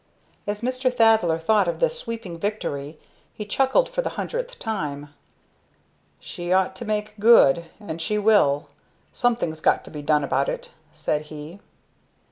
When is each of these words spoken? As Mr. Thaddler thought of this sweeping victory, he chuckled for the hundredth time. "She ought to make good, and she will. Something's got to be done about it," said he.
As 0.47 0.61
Mr. 0.61 0.91
Thaddler 0.91 1.37
thought 1.37 1.67
of 1.67 1.79
this 1.79 1.95
sweeping 1.99 2.39
victory, 2.39 2.97
he 3.35 3.45
chuckled 3.45 3.87
for 3.87 4.01
the 4.01 4.09
hundredth 4.17 4.57
time. 4.57 5.13
"She 6.19 6.51
ought 6.51 6.75
to 6.77 6.85
make 6.85 7.19
good, 7.19 7.65
and 7.79 8.01
she 8.01 8.17
will. 8.17 8.69
Something's 9.13 9.61
got 9.61 9.83
to 9.85 9.91
be 9.91 10.01
done 10.01 10.23
about 10.23 10.49
it," 10.49 10.71
said 10.91 11.25
he. 11.29 11.59